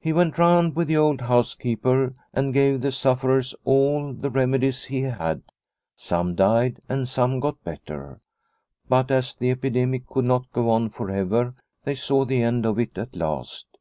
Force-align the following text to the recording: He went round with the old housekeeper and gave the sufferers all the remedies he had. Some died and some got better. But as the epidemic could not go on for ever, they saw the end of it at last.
He 0.00 0.14
went 0.14 0.38
round 0.38 0.74
with 0.74 0.88
the 0.88 0.96
old 0.96 1.20
housekeeper 1.20 2.14
and 2.32 2.54
gave 2.54 2.80
the 2.80 2.90
sufferers 2.90 3.54
all 3.66 4.14
the 4.14 4.30
remedies 4.30 4.84
he 4.84 5.02
had. 5.02 5.42
Some 5.96 6.34
died 6.34 6.78
and 6.88 7.06
some 7.06 7.40
got 7.40 7.62
better. 7.62 8.22
But 8.88 9.10
as 9.10 9.34
the 9.34 9.50
epidemic 9.50 10.06
could 10.06 10.24
not 10.24 10.50
go 10.54 10.70
on 10.70 10.88
for 10.88 11.10
ever, 11.10 11.54
they 11.84 11.94
saw 11.94 12.24
the 12.24 12.40
end 12.42 12.64
of 12.64 12.78
it 12.78 12.96
at 12.96 13.14
last. 13.14 13.76